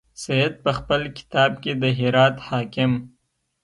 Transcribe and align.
سید 0.21 0.53
په 0.63 0.71
خپل 0.79 1.01
کتاب 1.17 1.51
کې 1.63 1.71
د 1.81 1.83
هرات 1.99 2.35
حاکم. 2.47 2.91